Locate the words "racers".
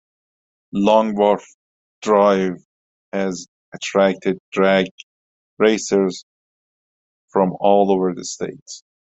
5.59-6.25